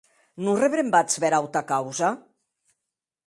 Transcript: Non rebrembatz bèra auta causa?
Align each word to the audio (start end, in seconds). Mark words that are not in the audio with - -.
Non 0.45 0.55
rebrembatz 0.63 1.13
bèra 1.23 1.37
auta 1.41 1.61
causa? 1.73 2.09